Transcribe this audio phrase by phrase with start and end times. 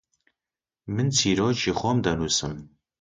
[0.93, 2.55] من چیرۆکی خۆم دەنووسم.